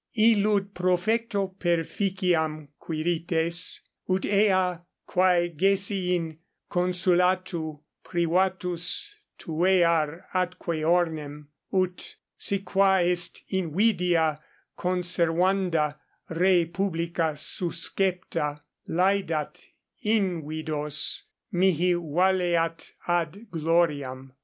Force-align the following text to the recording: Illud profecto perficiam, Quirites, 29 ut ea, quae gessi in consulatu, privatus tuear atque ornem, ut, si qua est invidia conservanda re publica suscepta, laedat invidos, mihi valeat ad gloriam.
Illud 0.17 0.73
profecto 0.73 1.53
perficiam, 1.59 2.69
Quirites, 2.79 3.81
29 4.07 4.15
ut 4.17 4.25
ea, 4.25 4.77
quae 5.05 5.47
gessi 5.49 6.15
in 6.15 6.39
consulatu, 6.71 7.81
privatus 8.03 9.13
tuear 9.37 10.25
atque 10.33 10.83
ornem, 10.83 11.49
ut, 11.71 12.15
si 12.35 12.57
qua 12.61 13.01
est 13.03 13.43
invidia 13.51 14.39
conservanda 14.75 15.95
re 16.31 16.65
publica 16.65 17.35
suscepta, 17.37 18.57
laedat 18.89 19.61
invidos, 20.03 21.25
mihi 21.51 21.93
valeat 21.93 22.91
ad 23.07 23.51
gloriam. 23.51 24.33